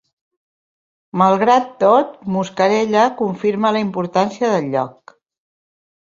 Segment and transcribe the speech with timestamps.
[1.21, 5.17] Malgrat tot, Muscarella confirma la importància del lloc.